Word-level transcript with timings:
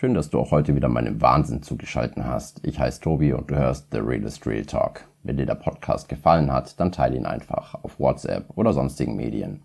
Schön, 0.00 0.14
dass 0.14 0.30
du 0.30 0.40
auch 0.40 0.50
heute 0.50 0.74
wieder 0.74 0.88
meinem 0.88 1.20
Wahnsinn 1.20 1.62
zugeschaltet 1.62 2.24
hast. 2.24 2.66
Ich 2.66 2.80
heiße 2.80 3.02
Tobi 3.02 3.34
und 3.34 3.50
du 3.50 3.56
hörst 3.56 3.88
The 3.92 3.98
Realist 3.98 4.46
Real 4.46 4.64
Talk. 4.64 5.04
Wenn 5.24 5.36
dir 5.36 5.44
der 5.44 5.56
Podcast 5.56 6.08
gefallen 6.08 6.50
hat, 6.50 6.80
dann 6.80 6.90
teile 6.90 7.18
ihn 7.18 7.26
einfach 7.26 7.74
auf 7.84 8.00
WhatsApp 8.00 8.46
oder 8.56 8.72
sonstigen 8.72 9.14
Medien. 9.14 9.62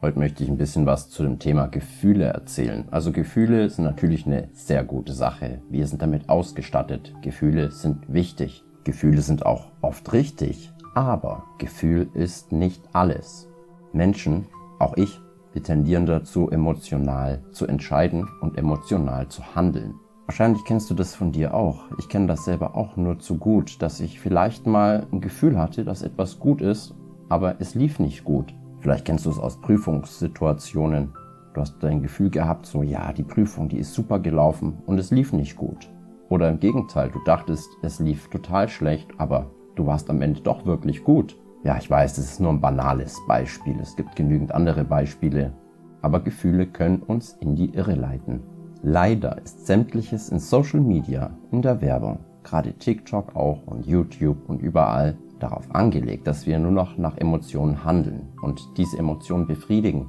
Heute 0.00 0.18
möchte 0.18 0.42
ich 0.42 0.48
ein 0.48 0.56
bisschen 0.56 0.86
was 0.86 1.10
zu 1.10 1.22
dem 1.22 1.38
Thema 1.38 1.66
Gefühle 1.66 2.24
erzählen. 2.24 2.88
Also 2.90 3.12
Gefühle 3.12 3.68
sind 3.68 3.84
natürlich 3.84 4.24
eine 4.24 4.48
sehr 4.54 4.82
gute 4.82 5.12
Sache. 5.12 5.60
Wir 5.68 5.86
sind 5.86 6.00
damit 6.00 6.30
ausgestattet. 6.30 7.12
Gefühle 7.20 7.70
sind 7.70 8.10
wichtig. 8.10 8.64
Gefühle 8.84 9.20
sind 9.20 9.44
auch 9.44 9.72
oft 9.82 10.10
richtig. 10.14 10.72
Aber 10.94 11.44
Gefühl 11.58 12.08
ist 12.14 12.50
nicht 12.50 12.82
alles. 12.94 13.46
Menschen, 13.92 14.46
auch 14.78 14.96
ich, 14.96 15.20
wir 15.56 15.62
tendieren 15.62 16.04
dazu, 16.04 16.50
emotional 16.50 17.42
zu 17.50 17.66
entscheiden 17.66 18.28
und 18.42 18.58
emotional 18.58 19.26
zu 19.28 19.56
handeln. 19.56 19.94
Wahrscheinlich 20.26 20.62
kennst 20.66 20.90
du 20.90 20.94
das 20.94 21.14
von 21.14 21.32
dir 21.32 21.54
auch. 21.54 21.84
Ich 21.98 22.10
kenne 22.10 22.26
das 22.26 22.44
selber 22.44 22.76
auch 22.76 22.98
nur 22.98 23.18
zu 23.20 23.38
gut, 23.38 23.80
dass 23.80 24.00
ich 24.00 24.20
vielleicht 24.20 24.66
mal 24.66 25.06
ein 25.10 25.22
Gefühl 25.22 25.58
hatte, 25.58 25.82
dass 25.82 26.02
etwas 26.02 26.38
gut 26.38 26.60
ist, 26.60 26.94
aber 27.30 27.56
es 27.58 27.74
lief 27.74 27.98
nicht 27.98 28.22
gut. 28.22 28.52
Vielleicht 28.80 29.06
kennst 29.06 29.24
du 29.24 29.30
es 29.30 29.38
aus 29.38 29.58
Prüfungssituationen. 29.62 31.14
Du 31.54 31.60
hast 31.62 31.82
dein 31.82 32.02
Gefühl 32.02 32.28
gehabt, 32.28 32.66
so 32.66 32.82
ja, 32.82 33.14
die 33.14 33.22
Prüfung, 33.22 33.70
die 33.70 33.78
ist 33.78 33.94
super 33.94 34.18
gelaufen 34.18 34.82
und 34.84 34.98
es 34.98 35.10
lief 35.10 35.32
nicht 35.32 35.56
gut. 35.56 35.90
Oder 36.28 36.50
im 36.50 36.60
Gegenteil, 36.60 37.08
du 37.08 37.20
dachtest, 37.24 37.70
es 37.80 37.98
lief 37.98 38.28
total 38.28 38.68
schlecht, 38.68 39.08
aber 39.16 39.50
du 39.74 39.86
warst 39.86 40.10
am 40.10 40.20
Ende 40.20 40.42
doch 40.42 40.66
wirklich 40.66 41.02
gut. 41.02 41.34
Ja, 41.66 41.76
ich 41.78 41.90
weiß, 41.90 42.14
das 42.14 42.26
ist 42.26 42.38
nur 42.38 42.52
ein 42.52 42.60
banales 42.60 43.20
Beispiel. 43.26 43.74
Es 43.82 43.96
gibt 43.96 44.14
genügend 44.14 44.54
andere 44.54 44.84
Beispiele. 44.84 45.52
Aber 46.00 46.20
Gefühle 46.20 46.64
können 46.68 47.02
uns 47.02 47.32
in 47.40 47.56
die 47.56 47.74
Irre 47.74 47.96
leiten. 47.96 48.38
Leider 48.82 49.42
ist 49.42 49.66
sämtliches 49.66 50.28
in 50.28 50.38
Social 50.38 50.80
Media, 50.80 51.36
in 51.50 51.62
der 51.62 51.80
Werbung, 51.80 52.20
gerade 52.44 52.72
TikTok 52.74 53.34
auch 53.34 53.66
und 53.66 53.84
YouTube 53.84 54.48
und 54.48 54.62
überall 54.62 55.18
darauf 55.40 55.74
angelegt, 55.74 56.28
dass 56.28 56.46
wir 56.46 56.56
nur 56.60 56.70
noch 56.70 56.98
nach 56.98 57.18
Emotionen 57.18 57.84
handeln 57.84 58.28
und 58.42 58.60
diese 58.76 58.96
Emotionen 58.96 59.48
befriedigen. 59.48 60.08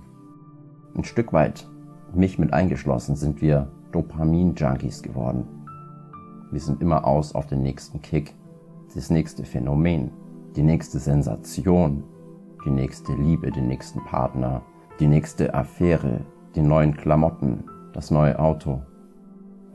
Ein 0.95 1.05
Stück 1.05 1.33
weit, 1.33 1.67
mich 2.13 2.37
mit 2.37 2.53
eingeschlossen, 2.53 3.15
sind 3.15 3.41
wir 3.41 3.71
Dopamin-Junkies 3.93 5.01
geworden. 5.01 5.47
Wir 6.51 6.59
sind 6.59 6.83
immer 6.83 7.03
aus 7.07 7.33
auf 7.33 7.47
den 7.47 7.63
nächsten 7.63 7.99
Kick, 8.03 8.35
das 8.93 9.09
nächste 9.09 9.43
Phänomen, 9.43 10.11
die 10.57 10.63
nächste 10.63 10.97
Sensation, 10.97 12.03
die 12.65 12.71
nächste 12.71 13.13
Liebe, 13.13 13.51
den 13.51 13.67
nächsten 13.67 14.03
Partner, 14.03 14.63
die 14.99 15.05
nächste 15.05 15.53
Affäre, 15.53 16.21
die 16.55 16.63
neuen 16.63 16.97
Klamotten, 16.97 17.63
das 17.93 18.09
neue 18.09 18.39
Auto. 18.39 18.81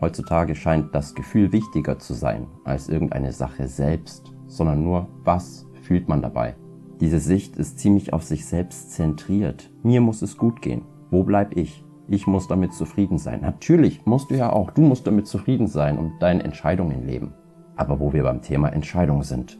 Heutzutage 0.00 0.56
scheint 0.56 0.92
das 0.92 1.14
Gefühl 1.14 1.52
wichtiger 1.52 2.00
zu 2.00 2.14
sein 2.14 2.48
als 2.64 2.88
irgendeine 2.88 3.30
Sache 3.30 3.68
selbst, 3.68 4.32
sondern 4.48 4.82
nur, 4.82 5.06
was 5.22 5.68
fühlt 5.82 6.08
man 6.08 6.20
dabei. 6.20 6.56
Diese 7.00 7.20
Sicht 7.20 7.56
ist 7.56 7.78
ziemlich 7.78 8.12
auf 8.12 8.24
sich 8.24 8.44
selbst 8.44 8.90
zentriert. 8.90 9.70
Mir 9.84 10.00
muss 10.00 10.20
es 10.20 10.36
gut 10.36 10.60
gehen. 10.60 10.82
Wo 11.12 11.22
bleib 11.22 11.56
ich? 11.56 11.84
Ich 12.08 12.26
muss 12.26 12.48
damit 12.48 12.74
zufrieden 12.74 13.18
sein. 13.18 13.40
Natürlich 13.42 14.04
musst 14.04 14.32
du 14.32 14.34
ja 14.36 14.52
auch. 14.52 14.72
Du 14.72 14.82
musst 14.82 15.06
damit 15.06 15.28
zufrieden 15.28 15.68
sein 15.68 15.96
und 15.96 16.20
deine 16.20 16.42
Entscheidungen 16.42 17.06
leben. 17.06 17.34
Aber 17.76 18.00
wo 18.00 18.12
wir 18.12 18.24
beim 18.24 18.42
Thema 18.42 18.68
Entscheidung 18.72 19.22
sind, 19.22 19.58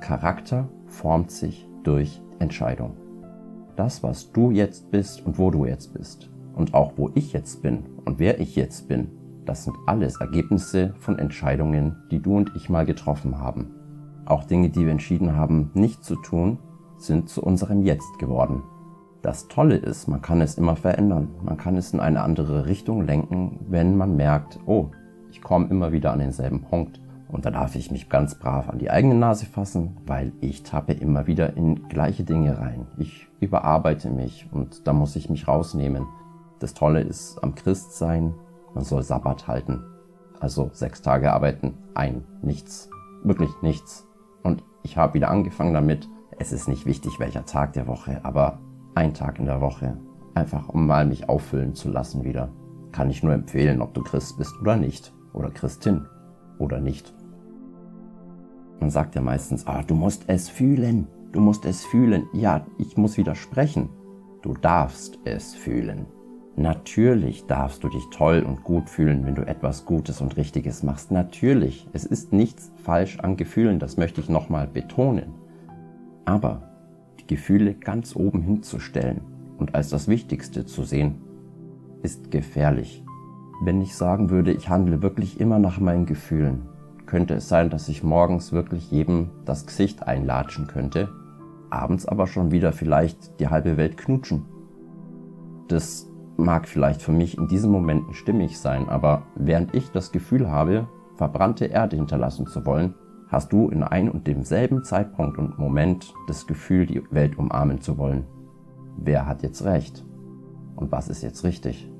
Charakter 0.00 0.68
formt 0.86 1.30
sich 1.30 1.68
durch 1.82 2.20
Entscheidung. 2.38 2.96
Das, 3.76 4.02
was 4.02 4.32
du 4.32 4.50
jetzt 4.50 4.90
bist 4.90 5.24
und 5.26 5.38
wo 5.38 5.50
du 5.50 5.64
jetzt 5.64 5.94
bist 5.94 6.30
und 6.54 6.74
auch 6.74 6.92
wo 6.96 7.10
ich 7.14 7.32
jetzt 7.32 7.62
bin 7.62 7.84
und 8.04 8.18
wer 8.18 8.40
ich 8.40 8.56
jetzt 8.56 8.88
bin, 8.88 9.10
das 9.44 9.64
sind 9.64 9.76
alles 9.86 10.20
Ergebnisse 10.20 10.94
von 10.98 11.18
Entscheidungen, 11.18 11.96
die 12.10 12.20
du 12.20 12.36
und 12.36 12.52
ich 12.54 12.70
mal 12.70 12.86
getroffen 12.86 13.38
haben. 13.38 13.74
Auch 14.24 14.44
Dinge, 14.44 14.70
die 14.70 14.84
wir 14.84 14.92
entschieden 14.92 15.36
haben, 15.36 15.70
nicht 15.74 16.02
zu 16.02 16.16
tun, 16.16 16.58
sind 16.96 17.28
zu 17.28 17.42
unserem 17.42 17.82
Jetzt 17.82 18.18
geworden. 18.18 18.62
Das 19.20 19.48
Tolle 19.48 19.76
ist, 19.76 20.06
man 20.06 20.22
kann 20.22 20.40
es 20.40 20.56
immer 20.56 20.76
verändern. 20.76 21.28
Man 21.42 21.56
kann 21.56 21.76
es 21.76 21.92
in 21.92 22.00
eine 22.00 22.22
andere 22.22 22.66
Richtung 22.66 23.02
lenken, 23.06 23.58
wenn 23.68 23.96
man 23.96 24.16
merkt, 24.16 24.58
oh, 24.66 24.90
ich 25.30 25.42
komme 25.42 25.66
immer 25.68 25.92
wieder 25.92 26.12
an 26.12 26.18
denselben 26.18 26.62
Punkt. 26.62 27.00
Und 27.34 27.44
da 27.46 27.50
darf 27.50 27.74
ich 27.74 27.90
mich 27.90 28.08
ganz 28.08 28.36
brav 28.36 28.68
an 28.68 28.78
die 28.78 28.92
eigene 28.92 29.16
Nase 29.16 29.46
fassen, 29.46 29.96
weil 30.06 30.32
ich 30.40 30.62
tappe 30.62 30.92
immer 30.92 31.26
wieder 31.26 31.56
in 31.56 31.88
gleiche 31.88 32.22
Dinge 32.22 32.60
rein. 32.60 32.86
Ich 32.96 33.26
überarbeite 33.40 34.08
mich 34.08 34.46
und 34.52 34.86
da 34.86 34.92
muss 34.92 35.16
ich 35.16 35.28
mich 35.28 35.48
rausnehmen. 35.48 36.06
Das 36.60 36.74
Tolle 36.74 37.00
ist 37.00 37.42
am 37.42 37.56
Christsein, 37.56 38.34
man 38.72 38.84
soll 38.84 39.02
Sabbat 39.02 39.48
halten. 39.48 39.82
Also 40.38 40.70
sechs 40.72 41.02
Tage 41.02 41.32
arbeiten, 41.32 41.74
ein, 41.94 42.22
nichts. 42.40 42.88
Wirklich 43.24 43.50
nichts. 43.62 44.06
Und 44.44 44.62
ich 44.84 44.96
habe 44.96 45.14
wieder 45.14 45.28
angefangen 45.28 45.74
damit. 45.74 46.08
Es 46.38 46.52
ist 46.52 46.68
nicht 46.68 46.86
wichtig, 46.86 47.18
welcher 47.18 47.44
Tag 47.44 47.72
der 47.72 47.88
Woche, 47.88 48.24
aber 48.24 48.60
ein 48.94 49.12
Tag 49.12 49.40
in 49.40 49.46
der 49.46 49.60
Woche. 49.60 49.96
Einfach 50.36 50.68
um 50.68 50.86
mal 50.86 51.04
mich 51.04 51.28
auffüllen 51.28 51.74
zu 51.74 51.88
lassen 51.88 52.22
wieder. 52.22 52.50
Kann 52.92 53.10
ich 53.10 53.24
nur 53.24 53.32
empfehlen, 53.32 53.82
ob 53.82 53.92
du 53.92 54.04
Christ 54.04 54.38
bist 54.38 54.54
oder 54.60 54.76
nicht. 54.76 55.12
Oder 55.32 55.50
Christin 55.50 56.06
oder 56.60 56.80
nicht. 56.80 57.12
Man 58.84 58.90
sagt 58.90 59.14
ja 59.14 59.22
meistens, 59.22 59.66
ah, 59.66 59.82
du 59.82 59.94
musst 59.94 60.24
es 60.26 60.50
fühlen, 60.50 61.06
du 61.32 61.40
musst 61.40 61.64
es 61.64 61.86
fühlen. 61.86 62.24
Ja, 62.34 62.66
ich 62.76 62.98
muss 62.98 63.16
widersprechen. 63.16 63.88
Du 64.42 64.52
darfst 64.52 65.18
es 65.24 65.54
fühlen. 65.54 66.04
Natürlich 66.54 67.46
darfst 67.46 67.82
du 67.82 67.88
dich 67.88 68.04
toll 68.10 68.44
und 68.46 68.62
gut 68.62 68.90
fühlen, 68.90 69.24
wenn 69.24 69.36
du 69.36 69.40
etwas 69.40 69.86
Gutes 69.86 70.20
und 70.20 70.36
Richtiges 70.36 70.82
machst. 70.82 71.10
Natürlich. 71.10 71.88
Es 71.94 72.04
ist 72.04 72.34
nichts 72.34 72.72
falsch 72.82 73.20
an 73.20 73.38
Gefühlen, 73.38 73.78
das 73.78 73.96
möchte 73.96 74.20
ich 74.20 74.28
nochmal 74.28 74.68
betonen. 74.68 75.32
Aber 76.26 76.68
die 77.20 77.26
Gefühle 77.26 77.72
ganz 77.72 78.14
oben 78.14 78.42
hinzustellen 78.42 79.22
und 79.56 79.74
als 79.74 79.88
das 79.88 80.08
Wichtigste 80.08 80.66
zu 80.66 80.82
sehen, 80.82 81.22
ist 82.02 82.30
gefährlich. 82.30 83.02
Wenn 83.62 83.80
ich 83.80 83.94
sagen 83.94 84.28
würde, 84.28 84.52
ich 84.52 84.68
handle 84.68 85.00
wirklich 85.00 85.40
immer 85.40 85.58
nach 85.58 85.80
meinen 85.80 86.04
Gefühlen, 86.04 86.68
könnte 87.06 87.34
es 87.34 87.48
sein, 87.48 87.70
dass 87.70 87.88
ich 87.88 88.02
morgens 88.02 88.52
wirklich 88.52 88.90
jedem 88.90 89.30
das 89.44 89.66
Gesicht 89.66 90.06
einlatschen 90.06 90.66
könnte, 90.66 91.08
abends 91.70 92.06
aber 92.06 92.26
schon 92.26 92.50
wieder 92.50 92.72
vielleicht 92.72 93.40
die 93.40 93.48
halbe 93.48 93.76
Welt 93.76 93.96
knutschen. 93.96 94.44
Das 95.68 96.08
mag 96.36 96.68
vielleicht 96.68 97.02
für 97.02 97.12
mich 97.12 97.38
in 97.38 97.48
diesen 97.48 97.70
Momenten 97.70 98.14
stimmig 98.14 98.58
sein, 98.58 98.88
aber 98.88 99.22
während 99.34 99.74
ich 99.74 99.90
das 99.90 100.12
Gefühl 100.12 100.50
habe, 100.50 100.88
verbrannte 101.16 101.66
Erde 101.66 101.96
hinterlassen 101.96 102.46
zu 102.46 102.66
wollen, 102.66 102.94
hast 103.28 103.52
du 103.52 103.68
in 103.68 103.82
ein 103.82 104.10
und 104.10 104.26
demselben 104.26 104.84
Zeitpunkt 104.84 105.38
und 105.38 105.58
Moment 105.58 106.12
das 106.26 106.46
Gefühl, 106.46 106.86
die 106.86 107.02
Welt 107.10 107.38
umarmen 107.38 107.80
zu 107.80 107.98
wollen. 107.98 108.24
Wer 108.96 109.26
hat 109.26 109.42
jetzt 109.42 109.64
recht? 109.64 110.04
Und 110.76 110.92
was 110.92 111.08
ist 111.08 111.22
jetzt 111.22 111.44
richtig? 111.44 111.90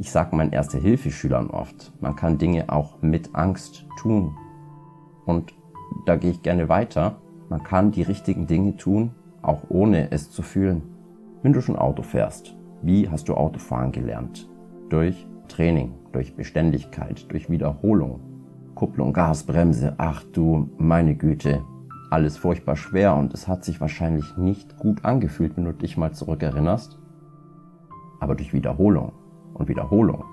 Ich 0.00 0.12
sage 0.12 0.36
meinen 0.36 0.52
Erste-Hilfe-Schülern 0.52 1.50
oft, 1.50 1.92
man 2.00 2.14
kann 2.14 2.38
Dinge 2.38 2.70
auch 2.70 3.02
mit 3.02 3.34
Angst 3.34 3.84
tun. 3.98 4.36
Und 5.26 5.52
da 6.06 6.16
gehe 6.16 6.30
ich 6.30 6.42
gerne 6.42 6.68
weiter. 6.68 7.16
Man 7.48 7.64
kann 7.64 7.90
die 7.90 8.02
richtigen 8.02 8.46
Dinge 8.46 8.76
tun, 8.76 9.10
auch 9.42 9.64
ohne 9.68 10.12
es 10.12 10.30
zu 10.30 10.42
fühlen. 10.42 10.82
Wenn 11.42 11.52
du 11.52 11.60
schon 11.60 11.76
Auto 11.76 12.02
fährst, 12.02 12.56
wie 12.80 13.08
hast 13.08 13.28
du 13.28 13.34
Autofahren 13.34 13.90
gelernt? 13.90 14.48
Durch 14.88 15.26
Training, 15.48 15.94
durch 16.12 16.36
Beständigkeit, 16.36 17.30
durch 17.32 17.50
Wiederholung. 17.50 18.20
Kupplung, 18.76 19.12
Gas, 19.12 19.42
Bremse, 19.42 19.94
ach 19.98 20.22
du, 20.32 20.70
meine 20.78 21.16
Güte, 21.16 21.64
alles 22.10 22.36
furchtbar 22.36 22.76
schwer 22.76 23.16
und 23.16 23.34
es 23.34 23.48
hat 23.48 23.64
sich 23.64 23.80
wahrscheinlich 23.80 24.36
nicht 24.36 24.76
gut 24.78 25.04
angefühlt, 25.04 25.56
wenn 25.56 25.64
du 25.64 25.72
dich 25.72 25.96
mal 25.96 26.12
zurückerinnerst. 26.12 26.98
Aber 28.20 28.36
durch 28.36 28.52
Wiederholung, 28.52 29.12
und 29.58 29.68
Wiederholung. 29.68 30.24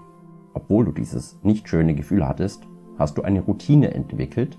Obwohl 0.54 0.86
du 0.86 0.92
dieses 0.92 1.40
nicht 1.44 1.68
schöne 1.68 1.96
Gefühl 1.96 2.26
hattest, 2.28 2.68
hast 2.98 3.18
du 3.18 3.24
eine 3.24 3.42
Routine 3.42 3.94
entwickelt 3.94 4.58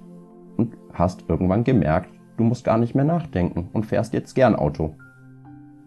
und 0.56 0.76
hast 0.92 1.24
irgendwann 1.28 1.64
gemerkt, 1.64 2.10
du 2.36 2.44
musst 2.44 2.64
gar 2.64 2.76
nicht 2.76 2.94
mehr 2.94 3.04
nachdenken 3.04 3.70
und 3.72 3.86
fährst 3.86 4.12
jetzt 4.12 4.34
gern 4.34 4.54
Auto. 4.56 4.94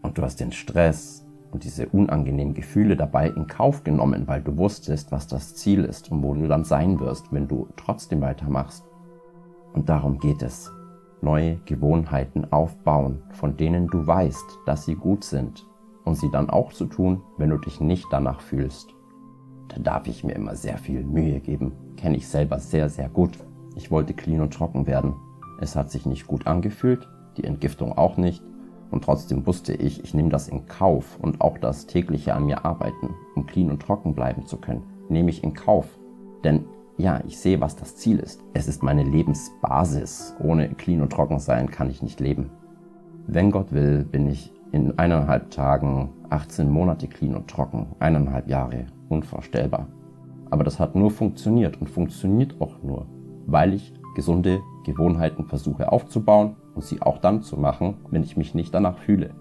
Und 0.02 0.18
du 0.18 0.24
hast 0.24 0.40
den 0.40 0.52
Stress 0.52 1.28
und 1.52 1.64
diese 1.64 1.88
unangenehmen 1.90 2.54
Gefühle 2.54 2.96
dabei 2.96 3.30
in 3.30 3.48
Kauf 3.48 3.84
genommen, 3.84 4.28
weil 4.28 4.42
du 4.42 4.58
wusstest, 4.58 5.12
was 5.12 5.28
das 5.28 5.56
Ziel 5.56 5.84
ist 5.84 6.12
und 6.12 6.24
wo 6.24 6.34
du 6.34 6.48
dann 6.48 6.64
sein 6.64 7.00
wirst, 7.00 7.32
wenn 7.32 7.48
du 7.48 7.68
trotzdem 7.75 8.22
weitermachst. 8.22 8.84
Und 9.74 9.90
darum 9.90 10.20
geht 10.20 10.42
es. 10.42 10.72
Neue 11.22 11.58
Gewohnheiten 11.66 12.52
aufbauen, 12.52 13.24
von 13.32 13.58
denen 13.58 13.88
du 13.88 14.08
weißt, 14.08 14.60
dass 14.66 14.86
sie 14.86 14.96
gut 14.96 15.24
sind 15.24 15.69
und 16.10 16.16
sie 16.16 16.32
dann 16.32 16.50
auch 16.50 16.74
zu 16.74 16.86
tun, 16.86 17.22
wenn 17.38 17.52
du 17.52 17.58
dich 17.58 17.80
nicht 17.80 18.08
danach 18.10 18.42
fühlst. 18.42 18.96
Da 19.68 19.78
darf 19.78 20.08
ich 20.08 20.24
mir 20.24 20.34
immer 20.34 20.56
sehr 20.56 20.80
viel 20.80 21.04
Mühe 21.04 21.40
geben. 21.40 21.72
Kenne 21.98 22.18
ich 22.18 22.28
selber 22.28 22.58
sehr, 22.58 22.90
sehr 22.90 23.10
gut. 23.10 23.38
Ich 23.76 23.92
wollte 23.92 24.16
clean 24.16 24.42
und 24.42 24.52
trocken 24.52 24.88
werden. 24.88 25.14
Es 25.62 25.76
hat 25.76 25.92
sich 25.92 26.08
nicht 26.08 26.26
gut 26.26 26.48
angefühlt, 26.48 27.08
die 27.38 27.44
Entgiftung 27.44 27.96
auch 27.96 28.18
nicht. 28.18 28.42
Und 28.90 29.04
trotzdem 29.04 29.46
wusste 29.46 29.74
ich, 29.74 30.04
ich 30.04 30.16
nehme 30.16 30.30
das 30.30 30.48
in 30.48 30.66
Kauf 30.66 31.20
und 31.22 31.42
auch 31.42 31.60
das 31.60 31.86
tägliche 31.86 32.34
an 32.34 32.48
mir 32.48 32.66
arbeiten, 32.66 33.14
um 33.36 33.46
clean 33.46 33.70
und 33.70 33.84
trocken 33.84 34.16
bleiben 34.16 34.48
zu 34.48 34.58
können, 34.58 34.82
nehme 35.10 35.30
ich 35.30 35.44
in 35.44 35.54
Kauf. 35.54 36.00
Denn 36.44 36.66
ja, 36.98 37.22
ich 37.28 37.38
sehe, 37.38 37.62
was 37.62 37.76
das 37.76 37.98
Ziel 37.98 38.18
ist. 38.18 38.42
Es 38.56 38.68
ist 38.68 38.82
meine 38.82 39.04
Lebensbasis. 39.04 40.36
Ohne 40.40 40.70
clean 40.70 41.02
und 41.02 41.14
trocken 41.14 41.38
sein 41.38 41.70
kann 41.70 41.92
ich 41.92 42.02
nicht 42.02 42.20
leben. 42.20 42.50
Wenn 43.28 43.52
Gott 43.52 43.72
will, 43.72 44.04
bin 44.04 44.28
ich 44.28 44.52
in 44.71 44.98
eineinhalb 44.98 45.51
Tagen 45.51 46.10
18 46.30 46.69
Monate 46.69 47.07
clean 47.07 47.36
und 47.36 47.48
trocken. 47.50 47.88
Eineinhalb 48.00 48.48
Jahre. 48.48 48.86
Unvorstellbar. 49.10 49.88
Aber 50.50 50.63
das 50.63 50.80
hat 50.80 50.95
nur 50.95 51.12
funktioniert 51.12 51.80
und 51.80 51.89
funktioniert 51.89 52.60
auch 52.60 52.81
nur, 52.81 53.06
weil 53.45 53.74
ich 53.74 53.94
gesunde 54.16 54.62
Gewohnheiten 54.86 55.45
versuche 55.45 55.92
aufzubauen 55.92 56.56
und 56.75 56.83
sie 56.83 57.01
auch 57.01 57.19
dann 57.19 57.42
zu 57.42 57.57
machen, 57.57 57.98
wenn 58.10 58.24
ich 58.24 58.38
mich 58.38 58.56
nicht 58.56 58.74
danach 58.74 58.98
fühle. 58.98 59.31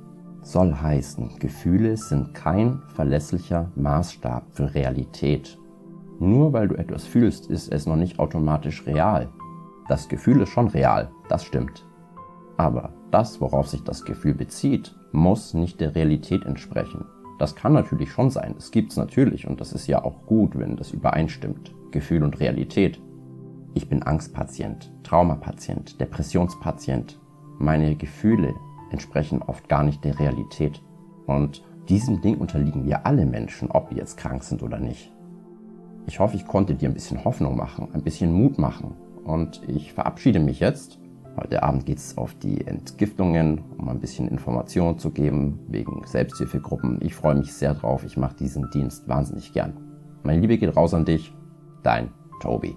Soll 0.43 0.75
heißen, 0.75 1.39
Gefühle 1.39 1.97
sind 1.97 2.35
kein 2.35 2.83
verlässlicher 2.95 3.71
Maßstab 3.75 4.45
für 4.51 4.75
Realität. 4.75 5.59
Nur 6.21 6.53
weil 6.53 6.69
du 6.69 6.75
etwas 6.77 7.05
fühlst, 7.05 7.51
ist 7.51 7.73
es 7.73 7.87
noch 7.87 7.97
nicht 7.97 8.19
automatisch 8.19 8.87
real. 8.87 9.29
Das 9.89 10.09
Gefühl 10.09 10.43
ist 10.43 10.51
schon 10.51 10.69
real, 10.69 11.11
das 11.29 11.45
stimmt. 11.45 11.88
Aber 12.59 12.93
das, 13.11 13.41
worauf 13.41 13.69
sich 13.69 13.83
das 13.85 14.05
Gefühl 14.05 14.35
bezieht, 14.35 14.95
muss 15.13 15.55
nicht 15.55 15.81
der 15.81 15.95
Realität 15.95 16.45
entsprechen. 16.45 17.07
Das 17.39 17.55
kann 17.55 17.73
natürlich 17.73 18.11
schon 18.11 18.31
sein, 18.31 18.57
es 18.59 18.73
gibt's 18.73 18.97
natürlich 18.97 19.47
und 19.47 19.61
das 19.61 19.73
ist 19.73 19.87
ja 19.87 20.05
auch 20.05 20.27
gut, 20.27 20.59
wenn 20.59 20.77
das 20.77 20.91
übereinstimmt. 20.91 21.73
Gefühl 21.93 22.23
und 22.25 22.41
Realität. 22.41 23.01
Ich 23.75 23.89
bin 23.89 24.03
Angstpatient, 24.03 24.93
Traumapatient, 25.05 26.01
Depressionspatient. 26.01 27.19
Meine 27.59 27.95
Gefühle 27.95 28.55
entsprechen 28.91 29.41
oft 29.41 29.69
gar 29.69 29.85
nicht 29.85 30.05
der 30.05 30.19
Realität. 30.19 30.83
Und 31.27 31.63
diesem 31.89 32.21
Ding 32.21 32.39
unterliegen 32.39 32.85
wir 32.85 33.07
alle 33.07 33.25
Menschen, 33.25 33.71
ob 33.71 33.91
wir 33.91 33.99
jetzt 33.99 34.17
krank 34.17 34.43
sind 34.43 34.63
oder 34.63 34.79
nicht. 34.79 35.13
Ich 36.07 36.19
hoffe, 36.19 36.37
ich 36.37 36.47
konnte 36.47 36.75
dir 36.75 36.89
ein 36.89 36.95
bisschen 36.95 37.25
Hoffnung 37.25 37.57
machen, 37.57 37.89
ein 37.93 38.03
bisschen 38.03 38.33
Mut 38.33 38.59
machen. 38.59 38.97
Und 39.25 39.63
ich 39.69 39.93
verabschiede 39.93 40.41
mich 40.41 40.59
jetzt. 40.59 40.99
Heute 41.41 41.63
Abend 41.63 41.87
geht 41.87 41.99
es 41.99 42.19
auf 42.19 42.35
die 42.35 42.67
Entgiftungen, 42.67 43.61
um 43.79 43.89
ein 43.89 44.01
bisschen 44.01 44.27
Informationen 44.27 44.99
zu 44.99 45.11
geben 45.11 45.61
wegen 45.69 46.03
Selbsthilfegruppen. 46.05 46.99
Ich 47.01 47.15
freue 47.15 47.37
mich 47.37 47.53
sehr 47.53 47.75
drauf. 47.75 48.03
Ich 48.05 48.17
mache 48.17 48.35
diesen 48.35 48.69
Dienst 48.71 49.09
wahnsinnig 49.09 49.53
gern. 49.53 49.75
Meine 50.25 50.41
Liebe 50.41 50.59
geht 50.59 50.77
raus 50.77 50.95
an 50.95 51.05
dich. 51.05 51.33
Dein 51.85 52.11
Tobi. 52.41 52.77